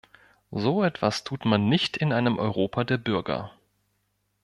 [0.49, 3.51] So etwas tut man nicht in einem Europa der Bürger.